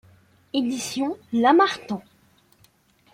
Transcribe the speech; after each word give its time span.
Éditions 0.53 1.15
l'Harmattan. 1.31 2.01